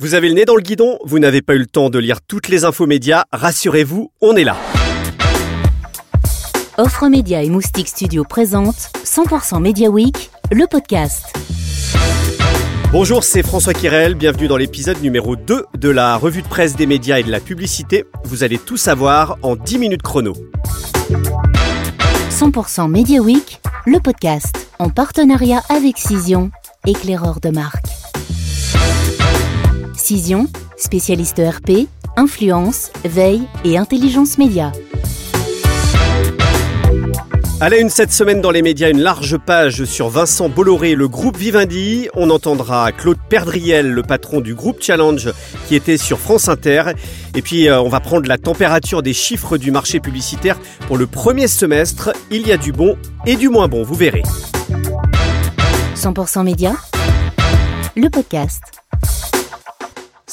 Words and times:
Vous 0.00 0.14
avez 0.14 0.26
le 0.26 0.34
nez 0.34 0.44
dans 0.44 0.56
le 0.56 0.60
guidon, 0.60 0.98
vous 1.04 1.20
n'avez 1.20 1.40
pas 1.40 1.54
eu 1.54 1.58
le 1.58 1.66
temps 1.66 1.88
de 1.88 2.00
lire 2.00 2.20
toutes 2.20 2.48
les 2.48 2.64
infos 2.64 2.84
médias, 2.84 3.26
rassurez-vous, 3.32 4.10
on 4.20 4.34
est 4.34 4.42
là. 4.42 4.56
Offre 6.78 7.06
Média 7.06 7.44
et 7.44 7.48
Moustique 7.48 7.86
Studio 7.86 8.24
présente 8.24 8.90
100% 9.04 9.62
Media 9.62 9.88
Week, 9.88 10.30
le 10.50 10.66
podcast. 10.66 11.32
Bonjour, 12.90 13.22
c'est 13.22 13.44
François 13.44 13.72
Kirel, 13.72 14.16
bienvenue 14.16 14.48
dans 14.48 14.56
l'épisode 14.56 15.00
numéro 15.00 15.36
2 15.36 15.64
de 15.78 15.88
la 15.88 16.16
revue 16.16 16.42
de 16.42 16.48
presse 16.48 16.74
des 16.74 16.86
médias 16.86 17.20
et 17.20 17.22
de 17.22 17.30
la 17.30 17.38
publicité. 17.38 18.04
Vous 18.24 18.42
allez 18.42 18.58
tout 18.58 18.76
savoir 18.76 19.36
en 19.42 19.54
10 19.54 19.78
minutes 19.78 20.02
chrono. 20.02 20.32
100% 22.30 22.90
Media 22.90 23.20
Week, 23.20 23.60
le 23.86 24.00
podcast, 24.00 24.72
en 24.80 24.90
partenariat 24.90 25.62
avec 25.68 25.98
Cision, 25.98 26.50
éclaireur 26.84 27.38
de 27.38 27.50
marque. 27.50 27.93
Cision, 30.04 30.48
spécialiste 30.76 31.40
RP, 31.40 31.88
influence, 32.18 32.90
veille 33.06 33.44
et 33.64 33.78
intelligence 33.78 34.36
média. 34.36 34.70
À 37.58 37.70
la 37.70 37.78
une 37.78 37.88
cette 37.88 38.12
semaine 38.12 38.42
dans 38.42 38.50
les 38.50 38.60
médias, 38.60 38.90
une 38.90 39.00
large 39.00 39.38
page 39.38 39.86
sur 39.86 40.10
Vincent 40.10 40.50
Bolloré, 40.50 40.94
le 40.94 41.08
groupe 41.08 41.38
Vivendi. 41.38 42.10
On 42.12 42.28
entendra 42.28 42.92
Claude 42.92 43.16
Perdriel, 43.30 43.92
le 43.92 44.02
patron 44.02 44.42
du 44.42 44.54
groupe 44.54 44.82
Challenge, 44.82 45.32
qui 45.68 45.74
était 45.74 45.96
sur 45.96 46.18
France 46.18 46.50
Inter. 46.50 46.82
Et 47.34 47.40
puis, 47.40 47.70
euh, 47.70 47.80
on 47.80 47.88
va 47.88 48.00
prendre 48.00 48.28
la 48.28 48.36
température 48.36 49.02
des 49.02 49.14
chiffres 49.14 49.56
du 49.56 49.70
marché 49.70 50.00
publicitaire 50.00 50.58
pour 50.86 50.98
le 50.98 51.06
premier 51.06 51.48
semestre. 51.48 52.12
Il 52.30 52.46
y 52.46 52.52
a 52.52 52.58
du 52.58 52.72
bon 52.72 52.98
et 53.24 53.36
du 53.36 53.48
moins 53.48 53.68
bon, 53.68 53.82
vous 53.82 53.94
verrez. 53.94 54.22
100% 55.96 56.44
Média, 56.44 56.74
le 57.96 58.10
podcast. 58.10 58.83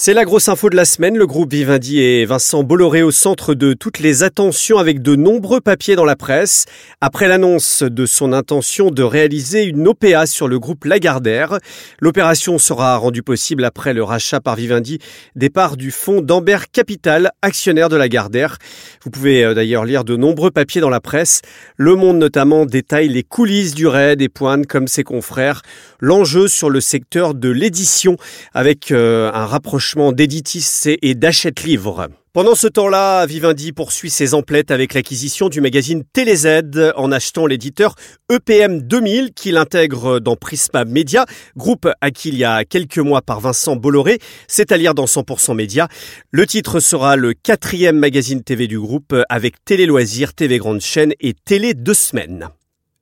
C'est 0.03 0.15
la 0.15 0.25
grosse 0.25 0.49
info 0.49 0.71
de 0.71 0.75
la 0.75 0.85
semaine. 0.85 1.15
Le 1.15 1.27
groupe 1.27 1.53
Vivendi 1.53 1.99
et 1.99 2.25
Vincent 2.25 2.63
Bolloré 2.63 3.03
au 3.03 3.11
centre 3.11 3.53
de 3.53 3.73
toutes 3.73 3.99
les 3.99 4.23
attentions 4.23 4.79
avec 4.79 5.03
de 5.03 5.15
nombreux 5.15 5.61
papiers 5.61 5.95
dans 5.95 6.05
la 6.05 6.15
presse. 6.15 6.65
Après 7.01 7.27
l'annonce 7.27 7.83
de 7.83 8.07
son 8.07 8.33
intention 8.33 8.89
de 8.89 9.03
réaliser 9.03 9.63
une 9.63 9.87
OPA 9.87 10.25
sur 10.25 10.47
le 10.47 10.57
groupe 10.57 10.85
Lagardère, 10.85 11.59
l'opération 11.99 12.57
sera 12.57 12.97
rendue 12.97 13.21
possible 13.21 13.63
après 13.63 13.93
le 13.93 14.01
rachat 14.01 14.39
par 14.39 14.55
Vivendi 14.55 14.97
des 15.35 15.51
parts 15.51 15.77
du 15.77 15.91
fonds 15.91 16.21
d'Ambert 16.21 16.71
Capital, 16.71 17.29
actionnaire 17.43 17.87
de 17.87 17.95
Lagardère. 17.95 18.57
Vous 19.03 19.11
pouvez 19.11 19.45
euh, 19.45 19.53
d'ailleurs 19.53 19.85
lire 19.85 20.03
de 20.03 20.15
nombreux 20.15 20.49
papiers 20.49 20.81
dans 20.81 20.89
la 20.89 20.99
presse. 20.99 21.41
Le 21.77 21.93
Monde 21.93 22.17
notamment 22.17 22.65
détaille 22.65 23.09
les 23.09 23.21
coulisses 23.21 23.75
du 23.75 23.85
raid 23.85 24.19
et 24.19 24.29
pointe 24.29 24.65
comme 24.65 24.87
ses 24.87 25.03
confrères 25.03 25.61
l'enjeu 25.99 26.47
sur 26.47 26.71
le 26.71 26.81
secteur 26.81 27.35
de 27.35 27.49
l'édition 27.49 28.17
avec 28.55 28.91
euh, 28.91 29.31
un 29.35 29.45
rapprochement 29.45 29.90
d'Editis 29.95 30.97
et 31.01 31.15
d'Achète 31.15 31.63
Livre. 31.63 32.07
Pendant 32.31 32.55
ce 32.55 32.67
temps-là, 32.67 33.25
Vivendi 33.25 33.73
poursuit 33.73 34.09
ses 34.09 34.33
emplettes 34.33 34.71
avec 34.71 34.93
l'acquisition 34.93 35.49
du 35.49 35.59
magazine 35.59 36.03
TéléZ 36.13 36.61
en 36.95 37.11
achetant 37.11 37.45
l'éditeur 37.45 37.95
EPM 38.31 38.83
2000 38.83 39.33
qu'il 39.33 39.57
intègre 39.57 40.19
dans 40.19 40.37
Prisma 40.37 40.85
Media, 40.85 41.25
groupe 41.57 41.89
acquis 41.99 42.29
il 42.29 42.37
y 42.37 42.45
a 42.45 42.63
quelques 42.63 42.99
mois 42.99 43.21
par 43.21 43.41
Vincent 43.41 43.75
Bolloré, 43.75 44.19
c'est 44.47 44.71
à 44.71 44.77
lire 44.77 44.93
dans 44.93 45.05
100% 45.05 45.55
Média. 45.55 45.89
Le 46.31 46.47
titre 46.47 46.79
sera 46.79 47.17
le 47.17 47.33
quatrième 47.33 47.97
magazine 47.97 48.43
TV 48.43 48.67
du 48.67 48.79
groupe 48.79 49.13
avec 49.27 49.65
Télé 49.65 49.85
Loisirs, 49.85 50.33
TV 50.33 50.57
Grande 50.57 50.79
Chaîne 50.79 51.11
et 51.19 51.33
Télé 51.33 51.73
Deux 51.73 51.93
Semaines. 51.93 52.49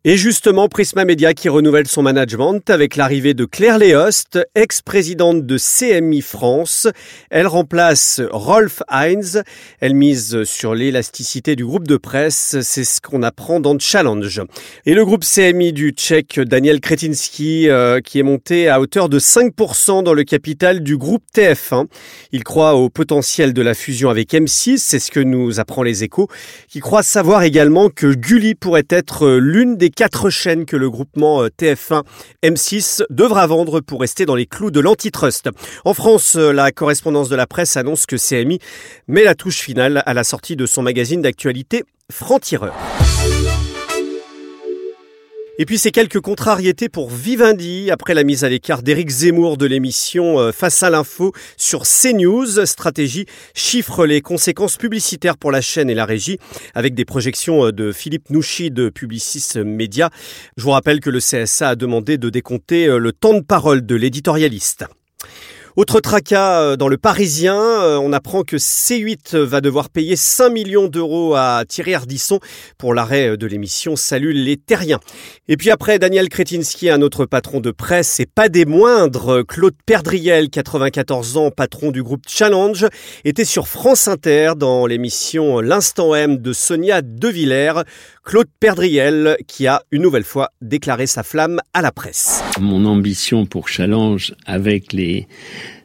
Et 0.06 0.16
justement, 0.16 0.70
Prisma 0.70 1.04
Media 1.04 1.34
qui 1.34 1.50
renouvelle 1.50 1.86
son 1.86 2.04
management 2.04 2.70
avec 2.70 2.96
l'arrivée 2.96 3.34
de 3.34 3.44
Claire 3.44 3.78
Léost, 3.78 4.40
ex-présidente 4.56 5.46
de 5.46 5.58
CMI 5.58 6.22
France. 6.22 6.88
Elle 7.30 7.48
remplace 7.48 8.22
Rolf 8.32 8.82
Heinz. 8.88 9.44
Elle 9.82 9.96
mise 9.96 10.46
sur 10.46 10.74
l'élasticité 10.74 11.58
du 11.58 11.66
groupe 11.66 11.86
de 11.86 11.98
presse. 11.98 12.56
C'est 12.62 12.86
ce 12.86 13.02
qu'on 13.02 13.24
apprend 13.24 13.60
dans 13.60 13.78
Challenge. 13.78 14.42
Et 14.86 14.94
le 14.94 15.04
groupe 15.04 15.26
CMI 15.26 15.74
du 15.74 15.90
tchèque 15.90 16.40
Daniel 16.40 16.80
Kretinsky 16.80 17.68
euh, 17.68 18.00
qui 18.00 18.20
est 18.20 18.24
monté 18.24 18.70
à 18.70 18.80
hauteur 18.80 19.10
de 19.10 19.20
5% 19.20 20.02
dans 20.02 20.14
le 20.14 20.24
capital 20.24 20.82
du 20.82 20.96
groupe 20.96 21.24
TF1. 21.36 21.88
Il 22.32 22.46
croit 22.46 22.76
au 22.76 22.90
potentiel 22.90 23.52
de 23.52 23.62
la 23.62 23.74
fusion 23.74 24.10
avec 24.10 24.32
M6. 24.32 24.78
C'est 24.78 25.00
ce 25.00 25.12
que 25.12 25.20
nous 25.20 25.60
apprend 25.60 25.84
les 25.84 26.06
échos. 26.06 26.30
Qui 26.70 26.80
croit 26.80 27.04
savoir 27.04 27.44
également 27.44 27.90
que 27.90 28.14
Gulli 28.14 28.56
pourrait 28.56 28.88
être 28.90 29.30
l'une 29.32 29.76
des 29.76 29.89
quatre 29.92 30.30
chaînes 30.30 30.66
que 30.66 30.76
le 30.76 30.90
groupement 30.90 31.44
euh, 31.44 31.48
TF1 31.48 32.04
M6 32.44 33.04
devra 33.10 33.48
vendre 33.48 33.80
pour 33.82 34.02
rester 34.02 34.26
dans 34.26 34.36
les 34.36 34.46
clous 34.46 34.72
de 34.72 34.80
l'antitrust. 34.80 35.50
En 35.86 35.94
France, 35.94 36.36
euh, 36.36 36.52
la 36.52 36.72
correspondance 36.72 37.30
de 37.30 37.36
la 37.36 37.48
presse 37.48 37.78
annonce 37.78 38.06
que 38.06 38.16
CMI 38.16 38.60
met 39.08 39.24
la 39.24 39.36
touche 39.36 39.60
finale 39.60 40.04
à 40.06 40.14
la 40.14 40.24
sortie 40.24 40.56
de 40.56 40.66
son 40.66 40.82
magazine 40.82 41.22
d'actualité 41.22 41.84
Franc-Tireur. 42.12 42.74
Et 45.62 45.66
puis 45.66 45.78
ces 45.78 45.92
quelques 45.92 46.22
contrariétés 46.22 46.88
pour 46.88 47.10
Vivendi 47.10 47.92
après 47.92 48.14
la 48.14 48.24
mise 48.24 48.46
à 48.46 48.50
l'écart 48.50 48.82
d'Éric 48.82 49.10
Zemmour 49.10 49.58
de 49.58 49.66
l'émission 49.66 50.40
euh, 50.40 50.54
Face 50.54 50.84
à 50.84 50.90
l'info 50.90 51.34
sur 51.58 51.84
CNews. 51.84 52.66
Stratégie 52.66 53.26
chiffre 53.54 54.06
les 54.06 54.22
conséquences 54.22 54.78
publicitaires 54.78 55.36
pour 55.36 55.52
la 55.52 55.60
chaîne 55.60 55.90
et 55.90 55.96
la 55.96 56.06
régie 56.06 56.40
avec 56.76 56.94
des 56.94 57.04
projections 57.04 57.66
euh, 57.66 57.72
de 57.74 57.92
Philippe 57.92 58.30
Nouchy 58.30 58.72
de 58.72 58.88
Publicis 58.88 59.60
Media. 59.66 60.12
Je 60.56 60.64
vous 60.64 60.72
rappelle 60.72 61.02
que 61.02 61.10
le 61.10 61.20
CSA 61.20 61.72
a 61.72 61.76
demandé 61.76 62.18
de 62.18 62.30
décompter 62.30 62.88
euh, 62.88 62.98
le 62.98 63.12
temps 63.12 63.34
de 63.34 63.42
parole 63.42 63.86
de 63.86 63.96
l'éditorialiste. 63.96 64.86
Autre 65.76 66.00
tracas 66.00 66.62
euh, 66.62 66.76
dans 66.78 66.88
le 66.88 66.98
Parisien, 66.98 67.56
euh, 67.56 67.98
on 67.98 68.12
apprend 68.12 68.42
que 68.42 68.58
C8 68.58 69.38
va 69.38 69.62
devoir 69.62 69.90
payer 69.90 70.16
5 70.16 70.50
millions 70.50 70.88
d'euros 70.88 71.36
à 71.36 71.64
Thierry 71.68 71.94
Ardisson 71.94 72.40
pour 72.80 72.96
l'arrêt 72.96 73.38
de 73.38 73.48
l'émission 73.48 73.96
Salut 73.96 74.34
les 74.34 74.58
Terriens. 74.58 75.00
Et 75.48 75.58
puis 75.58 75.70
après, 75.70 76.00
Daniel 76.00 76.28
Kretinsky, 76.28 76.90
un 76.90 77.04
autre 77.04 77.26
patron 77.26 77.60
de 77.60 77.70
presse 77.70 78.20
et 78.20 78.26
pas 78.26 78.50
des 78.50 78.66
moindres, 78.66 79.46
Claude 79.46 79.76
Perdriel, 79.86 80.50
94 80.50 81.38
ans, 81.38 81.52
patron 81.52 81.92
du 81.92 82.02
groupe 82.02 82.24
Challenge, 82.28 82.88
était 83.24 83.46
sur 83.46 83.68
France 83.68 84.08
Inter 84.08 84.54
dans 84.58 84.88
l'émission 84.88 85.60
L'Instant 85.60 86.16
M 86.16 86.38
de 86.38 86.52
Sonia 86.52 87.02
Devillers. 87.04 87.84
Claude 88.30 88.48
Perdriel 88.60 89.38
qui 89.48 89.66
a 89.66 89.82
une 89.92 90.04
nouvelle 90.04 90.24
fois 90.24 90.52
déclaré 90.62 91.08
sa 91.08 91.24
flamme 91.24 91.60
à 91.74 91.82
la 91.82 91.92
presse. 91.92 92.44
Mon 92.60 92.86
ambition 92.86 93.48
pour 93.48 93.70
Challenge 93.70 94.36
avec 94.46 94.94
les 94.94 95.28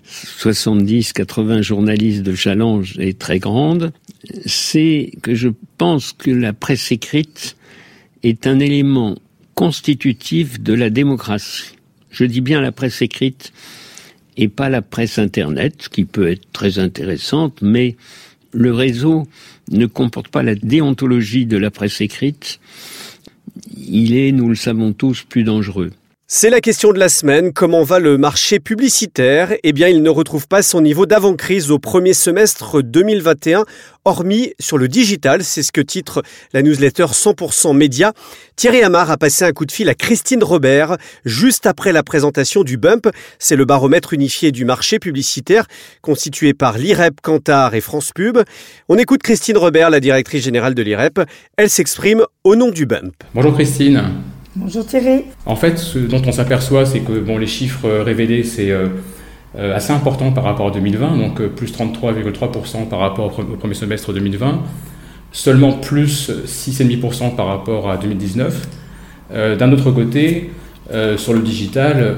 70-80 0.07 1.63
journalistes 1.63 2.23
de 2.23 2.35
Challenge 2.35 2.99
est 2.99 3.19
très 3.19 3.39
grande, 3.39 3.95
c'est 4.45 5.11
que 5.23 5.35
je 5.35 5.49
pense 5.79 6.13
que 6.13 6.31
la 6.31 6.53
presse 6.53 6.93
écrite 6.93 7.57
est 8.23 8.47
un 8.47 8.61
élément 8.61 9.15
constitutif 9.55 10.61
de 10.61 10.75
la 10.75 10.91
démocratie. 10.91 11.77
Je 12.11 12.27
dis 12.27 12.43
bien 12.43 12.61
la 12.61 12.73
presse 12.73 13.01
écrite 13.01 13.55
et 14.37 14.49
pas 14.49 14.69
la 14.69 14.83
presse 14.83 15.19
Internet, 15.19 15.89
qui 15.91 16.05
peut 16.05 16.29
être 16.29 16.53
très 16.53 16.79
intéressante, 16.79 17.61
mais 17.63 17.97
le 18.53 18.75
réseau 18.75 19.27
ne 19.71 19.87
comporte 19.87 20.29
pas 20.29 20.43
la 20.43 20.55
déontologie 20.55 21.47
de 21.47 21.57
la 21.57 21.71
presse 21.71 22.01
écrite. 22.01 22.61
Il 23.77 24.17
est, 24.17 24.33
nous 24.33 24.49
le 24.49 24.55
savons 24.55 24.93
tous, 24.93 25.23
plus 25.23 25.45
dangereux. 25.45 25.93
C'est 26.37 26.51
la 26.51 26.61
question 26.61 26.93
de 26.93 26.99
la 26.99 27.09
semaine. 27.09 27.53
Comment 27.53 27.85
va 27.85 28.01
le 28.01 28.19
marché 28.19 28.59
publicitaire? 28.59 29.55
Eh 29.63 29.73
bien, 29.73 29.87
il 29.87 30.03
ne 30.03 30.11
retrouve 30.11 30.49
pas 30.49 30.63
son 30.63 30.81
niveau 30.81 31.07
d'avant-crise 31.07 31.71
au 31.71 31.79
premier 31.79 32.13
semestre 32.13 32.83
2021, 32.83 33.65
hormis 34.05 34.53
sur 34.59 34.77
le 34.77 34.89
digital. 34.89 35.45
C'est 35.45 35.63
ce 35.63 35.71
que 35.71 35.81
titre 35.81 36.25
la 36.53 36.63
newsletter 36.63 37.05
100% 37.05 37.77
Média. 37.77 38.13
Thierry 38.57 38.83
Amar 38.83 39.13
a 39.13 39.17
passé 39.17 39.45
un 39.45 39.53
coup 39.53 39.65
de 39.65 39.71
fil 39.71 39.89
à 39.89 39.95
Christine 39.95 40.43
Robert 40.43 40.97
juste 41.25 41.67
après 41.67 41.93
la 41.93 42.03
présentation 42.03 42.65
du 42.65 42.79
Bump. 42.79 43.09
C'est 43.39 43.55
le 43.55 43.65
baromètre 43.65 44.13
unifié 44.13 44.51
du 44.51 44.65
marché 44.65 44.99
publicitaire 44.99 45.69
constitué 46.03 46.53
par 46.53 46.79
l'IREP, 46.79 47.21
Kantar 47.23 47.77
et 47.77 47.81
France 47.81 48.11
Pub. 48.13 48.39
On 48.89 48.99
écoute 48.99 49.23
Christine 49.23 49.57
Robert, 49.57 49.89
la 49.89 50.01
directrice 50.01 50.43
générale 50.43 50.75
de 50.75 50.83
l'IREP. 50.83 51.21
Elle 51.57 51.71
s'exprime 51.71 52.25
au 52.43 52.57
nom 52.57 52.73
du 52.73 52.87
Bump. 52.87 53.15
Bonjour 53.35 53.55
Christine. 53.55 54.03
Bonjour 54.57 54.87
Thierry. 54.87 55.25
En 55.47 55.57
fait, 55.57 55.79
ce 55.79 55.99
dont 55.99 56.23
on 56.25 56.31
s'aperçoit, 56.31 56.87
c'est 56.87 57.01
que 57.01 57.19
bon, 57.19 57.39
les 57.39 57.49
chiffres 57.49 57.89
euh, 57.89 58.05
révélés, 58.05 58.45
c'est 58.45 58.71
euh, 58.71 58.87
euh, 59.59 59.75
assez 59.75 59.93
important 59.93 60.31
par 60.31 60.45
rapport 60.45 60.69
à 60.69 60.71
2020, 60.71 61.17
donc 61.17 61.43
plus 61.49 61.73
33,3% 61.73 62.89
par 62.89 63.01
rapport 63.01 63.37
au 63.37 63.57
premier 63.57 63.75
semestre 63.75 64.13
2020, 64.13 64.63
seulement 65.33 65.73
plus 65.73 66.31
6,5% 66.47 67.35
par 67.35 67.47
rapport 67.47 67.91
à 67.91 67.97
2019. 67.97 68.69
D'un 69.33 69.73
autre 69.73 69.91
côté, 69.91 70.51
sur 71.17 71.33
le 71.33 71.41
digital, 71.41 72.17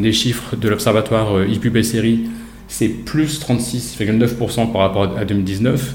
les 0.00 0.12
chiffres 0.12 0.54
de 0.56 0.68
l'observatoire 0.68 1.42
ePub 1.42 1.76
et 1.76 1.82
série, 1.82 2.20
c'est 2.68 2.88
plus 2.88 3.40
36,9% 3.40 4.72
par 4.72 4.82
rapport 4.82 5.18
à 5.18 5.24
2019. 5.24 5.94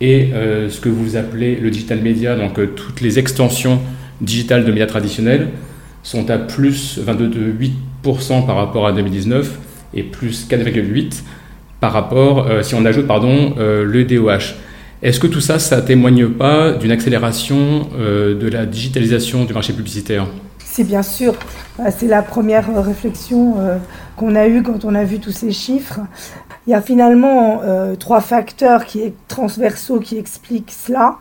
Et 0.00 0.30
ce 0.68 0.80
que 0.80 0.88
vous 0.88 1.16
appelez 1.16 1.56
le 1.56 1.70
digital 1.70 2.00
media, 2.00 2.36
donc 2.36 2.60
toutes 2.76 3.00
les 3.00 3.18
extensions 3.18 3.80
digitales 4.20 4.64
de 4.64 4.70
médias 4.70 4.86
traditionnels 4.86 5.48
sont 6.02 6.30
à 6.30 6.38
plus 6.38 6.98
22,8% 6.98 8.46
par 8.46 8.56
rapport 8.56 8.86
à 8.86 8.92
2019 8.92 9.58
et 9.94 10.02
plus 10.02 10.48
4,8 10.48 11.22
par 11.80 11.92
rapport, 11.92 12.48
si 12.62 12.74
on 12.74 12.84
ajoute 12.84 13.06
pardon, 13.06 13.54
le 13.56 14.04
DOH. 14.04 14.54
Est-ce 15.00 15.20
que 15.20 15.28
tout 15.28 15.40
ça, 15.40 15.60
ça 15.60 15.80
témoigne 15.80 16.28
pas 16.28 16.72
d'une 16.72 16.90
accélération 16.90 17.88
de 17.96 18.48
la 18.48 18.66
digitalisation 18.66 19.44
du 19.44 19.54
marché 19.54 19.72
publicitaire? 19.72 20.26
C'est 20.58 20.82
bien 20.82 21.02
sûr. 21.02 21.34
C'est 21.96 22.08
la 22.08 22.22
première 22.22 22.82
réflexion 22.82 23.54
qu'on 24.16 24.34
a 24.34 24.48
eue 24.48 24.64
quand 24.64 24.84
on 24.84 24.94
a 24.96 25.04
vu 25.04 25.20
tous 25.20 25.30
ces 25.30 25.52
chiffres. 25.52 26.00
Il 26.66 26.70
y 26.70 26.74
a 26.74 26.82
finalement 26.82 27.60
trois 28.00 28.20
facteurs 28.20 28.84
qui 28.84 29.00
transversaux 29.28 30.00
qui 30.00 30.18
expliquent 30.18 30.72
cela. 30.72 31.18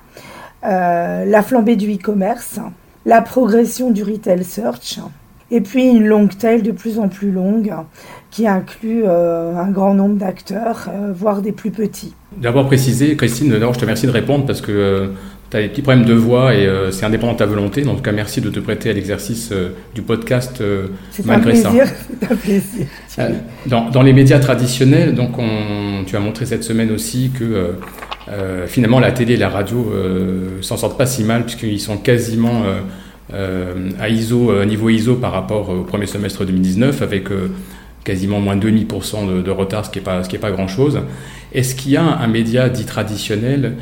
Euh, 0.63 1.25
la 1.25 1.43
flambée 1.43 1.75
du 1.75 1.93
e-commerce, 1.93 2.59
la 3.07 3.21
progression 3.21 3.89
du 3.89 4.03
retail 4.03 4.43
search, 4.43 4.99
et 5.49 5.61
puis 5.61 5.85
une 5.85 6.05
longue 6.05 6.37
tail 6.37 6.61
de 6.61 6.71
plus 6.71 6.99
en 6.99 7.07
plus 7.07 7.31
longue 7.31 7.73
qui 8.29 8.45
inclut 8.45 9.03
euh, 9.05 9.55
un 9.55 9.71
grand 9.71 9.93
nombre 9.93 10.17
d'acteurs, 10.17 10.89
euh, 10.89 11.13
voire 11.15 11.41
des 11.41 11.53
plus 11.53 11.71
petits. 11.71 12.13
D'abord 12.35 12.67
préciser, 12.67 13.15
Christine, 13.15 13.53
je 13.53 13.57
te 13.57 13.79
remercie 13.79 14.05
de 14.05 14.11
répondre 14.11 14.45
parce 14.45 14.59
que 14.59 15.11
tu 15.49 15.55
as 15.55 15.61
des 15.61 15.69
petits 15.69 15.81
problèmes 15.81 16.05
de 16.05 16.13
voix 16.13 16.53
et 16.53 16.69
c'est 16.91 17.05
indépendant 17.05 17.31
de 17.31 17.37
ta 17.37 17.45
volonté. 17.45 17.87
En 17.87 17.95
tout 17.95 18.01
cas, 18.01 18.11
merci 18.11 18.41
de 18.41 18.49
te 18.49 18.59
prêter 18.59 18.89
à 18.89 18.93
l'exercice 18.93 19.53
du 19.95 20.01
podcast 20.01 20.61
malgré 21.23 21.55
ça. 21.55 21.71
C'est 22.19 22.31
un 22.31 22.35
plaisir. 22.35 22.87
Dans, 23.65 23.89
dans, 23.89 24.01
les 24.01 24.11
médias 24.11 24.39
traditionnels, 24.39 25.15
donc 25.15 25.39
on, 25.39 26.03
tu 26.05 26.17
as 26.17 26.19
montré 26.19 26.45
cette 26.45 26.65
semaine 26.65 26.91
aussi 26.91 27.31
que 27.31 27.75
euh, 28.29 28.67
finalement, 28.67 28.99
la 28.99 29.11
télé 29.11 29.33
et 29.33 29.37
la 29.37 29.49
radio 29.49 29.91
euh, 29.93 30.61
s'en 30.61 30.77
sortent 30.77 30.97
pas 30.97 31.05
si 31.05 31.23
mal, 31.23 31.43
puisqu'ils 31.43 31.79
sont 31.79 31.97
quasiment 31.97 32.63
euh, 33.33 33.89
à 33.99 34.09
ISO, 34.09 34.63
niveau 34.65 34.89
ISO 34.89 35.15
par 35.15 35.31
rapport 35.31 35.69
au 35.69 35.83
premier 35.83 36.05
semestre 36.05 36.45
2019, 36.45 37.01
avec 37.01 37.25
quasiment 38.03 38.39
moins 38.39 38.55
de 38.55 38.69
2,5% 38.69 39.43
de, 39.43 39.51
retard, 39.51 39.85
ce 39.85 39.91
qui 39.91 39.99
n'est 39.99 40.03
pas, 40.03 40.21
pas 40.21 40.51
grand-chose. 40.51 41.01
Est-ce 41.53 41.75
qu'il 41.75 41.91
y 41.91 41.97
a 41.97 42.03
un, 42.03 42.27
média 42.27 42.69
dit 42.69 42.85
traditionnel 42.85 43.75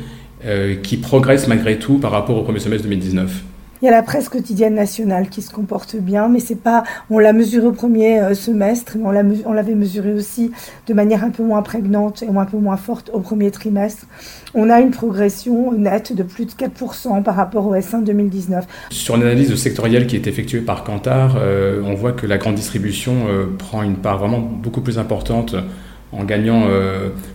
qui 0.82 0.96
progresse 0.96 1.48
malgré 1.48 1.78
tout 1.78 1.98
par 1.98 2.12
rapport 2.12 2.36
au 2.36 2.42
premier 2.42 2.60
semestre 2.60 2.84
2019 2.84 3.42
il 3.82 3.84
y 3.84 3.88
a 3.88 3.90
la 3.90 4.02
presse 4.02 4.28
quotidienne 4.28 4.74
nationale 4.74 5.28
qui 5.28 5.42
se 5.42 5.50
comporte 5.50 5.96
bien, 5.96 6.28
mais 6.28 6.40
c'est 6.40 6.60
pas. 6.60 6.84
On 7.10 7.18
l'a 7.18 7.32
mesuré 7.32 7.66
au 7.66 7.72
premier 7.72 8.20
euh, 8.20 8.34
semestre, 8.34 8.96
mais 8.96 9.04
on 9.44 9.52
l'avait 9.52 9.74
mesuré 9.74 10.12
aussi 10.12 10.52
de 10.86 10.94
manière 10.94 11.24
un 11.24 11.30
peu 11.30 11.42
moins 11.42 11.62
prégnante 11.62 12.22
et 12.22 12.28
un 12.28 12.44
peu 12.44 12.56
moins 12.56 12.76
forte 12.76 13.10
au 13.12 13.20
premier 13.20 13.50
trimestre. 13.50 14.06
On 14.54 14.70
a 14.70 14.80
une 14.80 14.90
progression 14.90 15.72
nette 15.72 16.14
de 16.14 16.22
plus 16.22 16.46
de 16.46 16.52
4% 16.52 17.22
par 17.22 17.34
rapport 17.34 17.66
au 17.66 17.74
S1 17.74 18.04
2019. 18.04 18.66
Sur 18.90 19.16
l'analyse 19.16 19.54
sectorielle 19.56 20.06
qui 20.06 20.16
est 20.16 20.26
effectuée 20.26 20.60
par 20.60 20.84
Kantar, 20.84 21.36
euh, 21.38 21.82
on 21.84 21.94
voit 21.94 22.12
que 22.12 22.26
la 22.26 22.38
grande 22.38 22.54
distribution 22.54 23.26
euh, 23.28 23.46
prend 23.58 23.82
une 23.82 23.96
part 23.96 24.18
vraiment 24.18 24.40
beaucoup 24.40 24.80
plus 24.80 24.98
importante 24.98 25.54
en 26.12 26.24
gagnant 26.24 26.62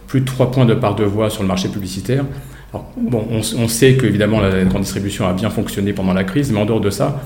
plus 0.08 0.22
de 0.22 0.26
3 0.26 0.50
points 0.50 0.66
de 0.66 0.74
part 0.74 0.96
de 0.96 1.04
voix 1.04 1.30
sur 1.30 1.44
le 1.44 1.48
marché 1.48 1.68
publicitaire 1.68 2.24
on, 2.74 3.68
sait 3.68 3.98
qu'évidemment 3.98 4.40
la 4.40 4.64
grande 4.64 4.84
distribution 4.84 5.28
a 5.28 5.34
bien 5.34 5.50
fonctionné 5.50 5.94
pendant 5.94 6.14
la 6.14 6.24
crise, 6.24 6.52
mais 6.52 6.60
en 6.60 6.66
dehors 6.66 6.82
de 6.82 6.90
ça, 6.90 7.22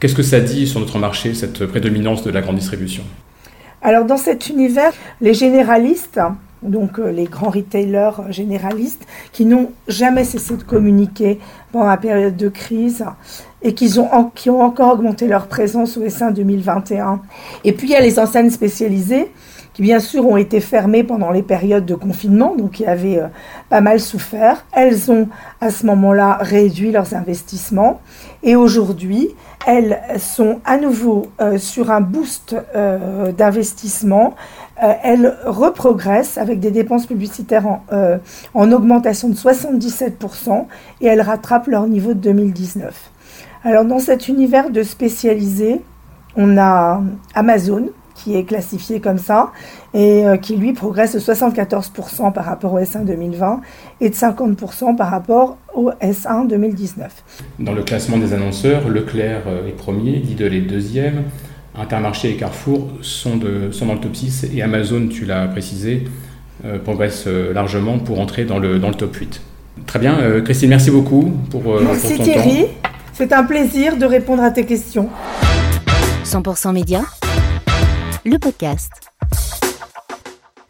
qu'est-ce 0.00 0.14
que 0.14 0.22
ça 0.22 0.40
dit 0.40 0.66
sur 0.66 0.80
notre 0.80 0.98
marché, 0.98 1.34
cette 1.34 1.66
prédominance 1.66 2.22
de 2.22 2.30
la 2.30 2.40
grande 2.40 2.56
distribution? 2.56 3.04
Alors 3.82 4.04
dans 4.04 4.16
cet 4.16 4.48
univers, 4.48 4.92
les 5.20 5.34
généralistes, 5.34 6.20
donc 6.62 6.98
euh, 6.98 7.12
les 7.12 7.24
grands 7.26 7.50
retailers 7.50 8.10
généralistes, 8.30 9.06
qui 9.32 9.44
n'ont 9.44 9.70
jamais 9.86 10.24
cessé 10.24 10.56
de 10.56 10.64
communiquer 10.64 11.38
pendant 11.70 11.86
la 11.86 11.96
période 11.96 12.36
de 12.36 12.48
crise 12.48 13.04
et 13.62 13.74
qui 13.74 13.98
ont, 13.98 14.30
qui 14.34 14.50
ont 14.50 14.62
encore 14.62 14.94
augmenté 14.94 15.28
leur 15.28 15.46
présence 15.46 15.96
au 15.96 16.02
S1 16.02 16.32
2021. 16.32 17.20
Et 17.64 17.72
puis 17.72 17.88
il 17.88 17.92
y 17.92 17.96
a 17.96 18.00
les 18.00 18.18
enseignes 18.18 18.50
spécialisées 18.50 19.30
qui 19.78 19.82
bien 19.82 20.00
sûr 20.00 20.26
ont 20.26 20.36
été 20.36 20.58
fermées 20.58 21.04
pendant 21.04 21.30
les 21.30 21.44
périodes 21.44 21.86
de 21.86 21.94
confinement, 21.94 22.56
donc 22.56 22.72
qui 22.72 22.84
avaient 22.84 23.20
euh, 23.20 23.28
pas 23.68 23.80
mal 23.80 24.00
souffert. 24.00 24.64
Elles 24.72 25.08
ont 25.08 25.28
à 25.60 25.70
ce 25.70 25.86
moment-là 25.86 26.36
réduit 26.40 26.90
leurs 26.90 27.14
investissements 27.14 28.00
et 28.42 28.56
aujourd'hui, 28.56 29.28
elles 29.68 30.00
sont 30.18 30.58
à 30.64 30.78
nouveau 30.78 31.28
euh, 31.40 31.58
sur 31.58 31.92
un 31.92 32.00
boost 32.00 32.56
euh, 32.74 33.30
d'investissement. 33.30 34.34
elles 34.80 35.36
reprogressent 35.44 36.38
avec 36.38 36.58
des 36.58 36.72
dépenses 36.72 37.06
publicitaires 37.06 37.66
en, 37.68 37.84
en 38.54 38.72
augmentation 38.72 39.28
de 39.28 39.34
77% 39.34 40.66
et 41.00 41.06
elles 41.06 41.20
rattrapent 41.20 41.68
leur 41.68 41.86
niveau 41.86 42.14
de 42.14 42.20
2019. 42.20 43.10
Alors 43.62 43.84
dans 43.84 44.00
cet 44.00 44.26
univers 44.26 44.70
de 44.70 44.82
spécialisés, 44.82 45.82
on 46.36 46.58
a 46.58 47.00
Amazon 47.34 47.90
qui 48.18 48.36
est 48.36 48.44
classifié 48.44 49.00
comme 49.00 49.18
ça 49.18 49.52
et 49.94 50.26
euh, 50.26 50.36
qui 50.36 50.56
lui 50.56 50.72
progresse 50.72 51.14
de 51.14 51.20
74% 51.20 52.32
par 52.32 52.44
rapport 52.44 52.74
au 52.74 52.80
S1 52.80 53.04
2020 53.04 53.60
et 54.00 54.10
de 54.10 54.14
50% 54.14 54.96
par 54.96 55.10
rapport 55.10 55.56
au 55.74 55.90
S1 56.02 56.48
2019. 56.48 57.10
Dans 57.60 57.72
le 57.72 57.82
classement 57.82 58.18
des 58.18 58.34
annonceurs, 58.34 58.88
Leclerc 58.88 59.42
euh, 59.46 59.68
est 59.68 59.72
premier, 59.76 60.16
Lidl 60.16 60.52
est 60.52 60.60
deuxième, 60.60 61.24
Intermarché 61.76 62.30
et 62.30 62.36
Carrefour 62.36 62.88
sont, 63.02 63.36
de, 63.36 63.70
sont 63.70 63.86
dans 63.86 63.94
le 63.94 64.00
top 64.00 64.16
6 64.16 64.48
et 64.54 64.62
Amazon, 64.62 65.06
tu 65.08 65.24
l'as 65.24 65.46
précisé, 65.46 66.04
euh, 66.64 66.78
progresse 66.78 67.26
largement 67.26 68.00
pour 68.00 68.18
entrer 68.18 68.44
dans 68.44 68.58
le, 68.58 68.80
dans 68.80 68.88
le 68.88 68.94
top 68.94 69.14
8. 69.14 69.40
Très 69.86 70.00
bien, 70.00 70.18
Christine, 70.44 70.70
merci 70.70 70.90
beaucoup 70.90 71.30
pour, 71.50 71.80
merci 71.80 72.08
pour 72.08 72.16
ton 72.16 72.24
Thierry. 72.24 72.66
C'est 73.12 73.32
un 73.32 73.44
plaisir 73.44 73.96
de 73.96 74.04
répondre 74.04 74.42
à 74.42 74.50
tes 74.50 74.66
questions. 74.66 75.08
100% 76.24 76.72
Média 76.72 77.02
le 78.28 78.38
podcast. 78.38 78.92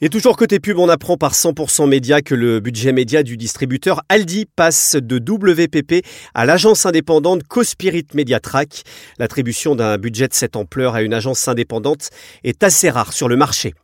Et 0.00 0.08
toujours 0.10 0.36
côté 0.36 0.60
pub, 0.60 0.78
on 0.78 0.88
apprend 0.88 1.16
par 1.16 1.32
100% 1.32 1.88
Média 1.88 2.22
que 2.22 2.36
le 2.36 2.60
budget 2.60 2.92
média 2.92 3.24
du 3.24 3.36
distributeur 3.36 4.02
Aldi 4.08 4.46
passe 4.46 4.94
de 4.94 5.16
WPP 5.18 6.06
à 6.34 6.46
l'agence 6.46 6.86
indépendante 6.86 7.42
Cospirit 7.42 8.06
Mediatrack. 8.14 8.84
L'attribution 9.18 9.74
d'un 9.74 9.98
budget 9.98 10.28
de 10.28 10.34
cette 10.34 10.54
ampleur 10.54 10.94
à 10.94 11.02
une 11.02 11.14
agence 11.14 11.48
indépendante 11.48 12.10
est 12.44 12.62
assez 12.62 12.90
rare 12.90 13.12
sur 13.12 13.28
le 13.28 13.36
marché. 13.36 13.74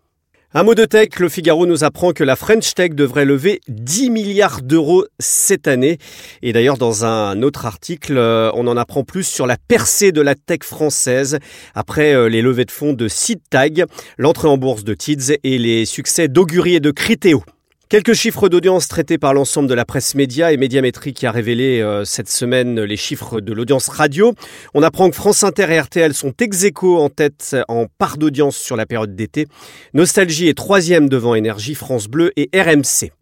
Un 0.56 0.62
mot 0.62 0.76
de 0.76 0.84
tech, 0.84 1.18
le 1.18 1.28
Figaro 1.28 1.66
nous 1.66 1.82
apprend 1.82 2.12
que 2.12 2.22
la 2.22 2.36
French 2.36 2.74
Tech 2.74 2.90
devrait 2.90 3.24
lever 3.24 3.60
10 3.66 4.10
milliards 4.10 4.62
d'euros 4.62 5.04
cette 5.18 5.66
année. 5.66 5.98
Et 6.42 6.52
d'ailleurs, 6.52 6.78
dans 6.78 7.04
un 7.04 7.42
autre 7.42 7.66
article, 7.66 8.16
euh, 8.16 8.52
on 8.54 8.68
en 8.68 8.76
apprend 8.76 9.02
plus 9.02 9.24
sur 9.24 9.48
la 9.48 9.56
percée 9.56 10.12
de 10.12 10.20
la 10.20 10.36
tech 10.36 10.60
française 10.62 11.40
après 11.74 12.14
euh, 12.14 12.28
les 12.28 12.40
levées 12.40 12.66
de 12.66 12.70
fonds 12.70 12.92
de 12.92 13.08
SeedTag, 13.08 13.86
l'entrée 14.16 14.46
en 14.46 14.56
bourse 14.56 14.84
de 14.84 14.94
Tids 14.94 15.38
et 15.42 15.58
les 15.58 15.86
succès 15.86 16.28
d'Augury 16.28 16.76
et 16.76 16.80
de 16.80 16.92
Criteo. 16.92 17.42
Quelques 17.90 18.14
chiffres 18.14 18.48
d'audience 18.48 18.88
traités 18.88 19.18
par 19.18 19.34
l'ensemble 19.34 19.68
de 19.68 19.74
la 19.74 19.84
presse 19.84 20.14
média 20.14 20.52
et 20.52 20.56
Médiamétrie 20.56 21.12
qui 21.12 21.26
a 21.26 21.30
révélé 21.30 21.80
euh, 21.80 22.04
cette 22.04 22.30
semaine 22.30 22.80
les 22.80 22.96
chiffres 22.96 23.40
de 23.40 23.52
l'audience 23.52 23.88
radio. 23.88 24.34
On 24.72 24.82
apprend 24.82 25.10
que 25.10 25.16
France 25.16 25.44
Inter 25.44 25.70
et 25.70 25.78
RTL 25.78 26.14
sont 26.14 26.32
ex 26.40 26.64
en 26.82 27.10
tête 27.10 27.54
en 27.68 27.86
part 27.98 28.16
d'audience 28.16 28.56
sur 28.56 28.76
la 28.76 28.86
période 28.86 29.14
d'été. 29.14 29.46
Nostalgie 29.92 30.48
est 30.48 30.56
troisième 30.56 31.10
devant 31.10 31.34
Énergie, 31.34 31.74
France 31.74 32.08
Bleu 32.08 32.32
et 32.36 32.48
RMC. 32.54 33.12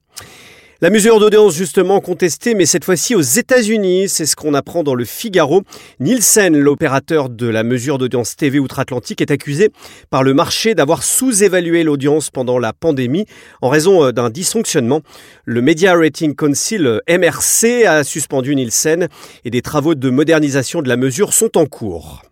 La 0.83 0.91
mesure 0.91 1.21
d'audience 1.21 1.55
justement 1.55 2.01
contestée, 2.01 2.57
mais 2.57 2.67
cette 2.67 2.85
fois-ci 2.85 3.15
aux 3.15 3.21
États-Unis, 3.21 4.09
c'est 4.09 4.27
ce 4.27 4.35
qu'on 4.35 4.53
apprend 4.53 4.83
dans 4.83 4.97
le 4.97 5.05
Figaro. 5.05 5.63
Nielsen, 6.01 6.59
l'opérateur 6.59 7.29
de 7.29 7.47
la 7.47 7.63
mesure 7.63 7.99
d'audience 7.99 8.35
TV 8.35 8.59
outre-Atlantique, 8.59 9.21
est 9.21 9.31
accusé 9.31 9.71
par 10.11 10.25
le 10.25 10.35
marché 10.35 10.75
d'avoir 10.75 11.05
sous-évalué 11.05 11.85
l'audience 11.85 12.31
pendant 12.31 12.59
la 12.59 12.73
pandémie 12.73 13.27
en 13.61 13.69
raison 13.69 14.07
euh, 14.07 14.11
d'un 14.11 14.29
dysfonctionnement. 14.29 15.03
Le 15.45 15.63
Media 15.63 15.95
Rating 15.95 16.35
Council, 16.35 16.85
euh, 16.85 16.99
MRC, 17.09 17.87
a 17.87 18.03
suspendu 18.03 18.57
Nielsen 18.57 19.07
et 19.45 19.51
des 19.51 19.63
travaux 19.63 19.95
de 19.95 20.11
modernisation 20.11 20.83
de 20.83 20.89
la 20.89 20.97
mesure 20.97 21.33
sont 21.33 21.57
en 21.57 21.67
cours. 21.67 22.25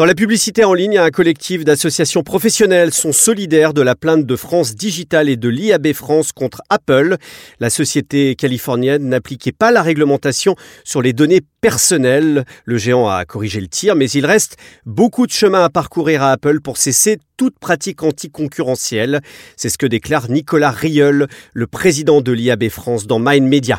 Dans 0.00 0.06
la 0.06 0.14
publicité 0.14 0.64
en 0.64 0.72
ligne, 0.72 0.96
un 0.96 1.10
collectif 1.10 1.62
d'associations 1.62 2.22
professionnelles 2.22 2.94
sont 2.94 3.12
solidaires 3.12 3.74
de 3.74 3.82
la 3.82 3.94
plainte 3.94 4.24
de 4.24 4.34
France 4.34 4.74
Digital 4.74 5.28
et 5.28 5.36
de 5.36 5.50
l'IAB 5.50 5.92
France 5.92 6.32
contre 6.32 6.62
Apple. 6.70 7.18
La 7.58 7.68
société 7.68 8.34
californienne 8.34 9.10
n'appliquait 9.10 9.52
pas 9.52 9.70
la 9.70 9.82
réglementation 9.82 10.56
sur 10.84 11.02
les 11.02 11.12
données 11.12 11.42
personnelles. 11.60 12.46
Le 12.64 12.78
géant 12.78 13.10
a 13.10 13.26
corrigé 13.26 13.60
le 13.60 13.68
tir, 13.68 13.94
mais 13.94 14.08
il 14.08 14.24
reste 14.24 14.56
beaucoup 14.86 15.26
de 15.26 15.32
chemin 15.32 15.64
à 15.64 15.68
parcourir 15.68 16.22
à 16.22 16.32
Apple 16.32 16.62
pour 16.62 16.78
cesser 16.78 17.18
toute 17.36 17.58
pratique 17.58 18.02
anticoncurrentielle. 18.02 19.20
C'est 19.58 19.68
ce 19.68 19.76
que 19.76 19.84
déclare 19.84 20.30
Nicolas 20.30 20.70
Rieul, 20.70 21.26
le 21.52 21.66
président 21.66 22.22
de 22.22 22.32
l'IAB 22.32 22.70
France 22.70 23.06
dans 23.06 23.18
Mind 23.18 23.46
Media. 23.46 23.78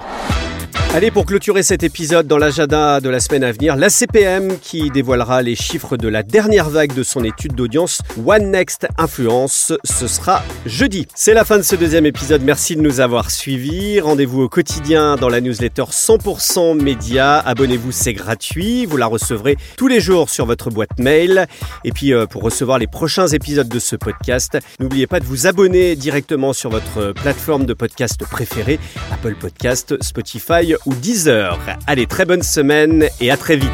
Allez, 0.93 1.09
pour 1.09 1.25
clôturer 1.25 1.63
cet 1.63 1.83
épisode 1.83 2.27
dans 2.27 2.37
l'agenda 2.37 2.99
de 2.99 3.07
la 3.07 3.21
semaine 3.21 3.45
à 3.45 3.53
venir, 3.53 3.77
la 3.77 3.89
CPM 3.89 4.59
qui 4.59 4.89
dévoilera 4.89 5.41
les 5.41 5.55
chiffres 5.55 5.95
de 5.95 6.09
la 6.09 6.21
dernière 6.21 6.69
vague 6.69 6.93
de 6.93 7.01
son 7.01 7.23
étude 7.23 7.55
d'audience 7.55 8.01
One 8.25 8.51
Next 8.51 8.89
Influence. 8.97 9.71
Ce 9.85 10.07
sera 10.07 10.43
jeudi. 10.65 11.07
C'est 11.15 11.33
la 11.33 11.45
fin 11.45 11.55
de 11.55 11.61
ce 11.61 11.77
deuxième 11.77 12.05
épisode. 12.05 12.41
Merci 12.43 12.75
de 12.75 12.81
nous 12.81 12.99
avoir 12.99 13.31
suivis. 13.31 14.01
Rendez-vous 14.01 14.41
au 14.41 14.49
quotidien 14.49 15.15
dans 15.15 15.29
la 15.29 15.39
newsletter 15.39 15.83
100% 15.83 16.73
média. 16.83 17.39
Abonnez-vous, 17.39 17.93
c'est 17.93 18.13
gratuit. 18.13 18.85
Vous 18.85 18.97
la 18.97 19.07
recevrez 19.07 19.55
tous 19.77 19.87
les 19.87 20.01
jours 20.01 20.29
sur 20.29 20.45
votre 20.45 20.71
boîte 20.71 20.99
mail. 20.99 21.47
Et 21.85 21.93
puis, 21.93 22.13
euh, 22.13 22.25
pour 22.25 22.41
recevoir 22.41 22.79
les 22.79 22.87
prochains 22.87 23.27
épisodes 23.27 23.69
de 23.69 23.79
ce 23.79 23.95
podcast, 23.95 24.57
n'oubliez 24.81 25.07
pas 25.07 25.21
de 25.21 25.25
vous 25.25 25.47
abonner 25.47 25.95
directement 25.95 26.51
sur 26.51 26.69
votre 26.69 27.13
plateforme 27.13 27.65
de 27.65 27.73
podcast 27.73 28.19
préférée, 28.29 28.77
Apple 29.13 29.35
Podcast, 29.39 29.95
Spotify 30.03 30.75
ou 30.85 30.93
10 30.93 31.27
heures. 31.27 31.59
Allez, 31.87 32.07
très 32.07 32.25
bonne 32.25 32.43
semaine 32.43 33.05
et 33.19 33.31
à 33.31 33.37
très 33.37 33.55
vite. 33.55 33.69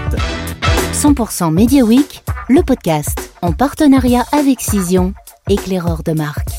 100% 0.94 1.54
Media 1.54 1.84
Week, 1.84 2.24
le 2.50 2.64
podcast 2.64 3.32
en 3.42 3.52
partenariat 3.52 4.26
avec 4.32 4.62
Cision, 4.62 5.14
éclaireur 5.50 6.04
de 6.04 6.14
marque. 6.14 6.50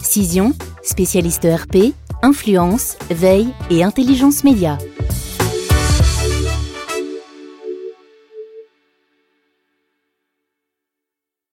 Cision, 0.00 0.52
spécialiste 0.82 1.46
RP, 1.46 1.94
influence, 2.22 2.96
veille 3.10 3.48
et 3.70 3.84
intelligence 3.84 4.44
média. 4.44 4.78